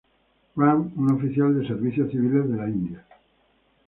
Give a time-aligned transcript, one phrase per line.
[0.57, 3.05] Rand, un oficial de Servicios Civiles de India.